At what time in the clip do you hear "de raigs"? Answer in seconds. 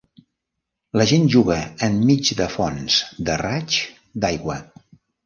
3.29-3.79